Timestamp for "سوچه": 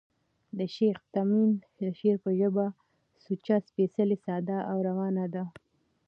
3.23-3.55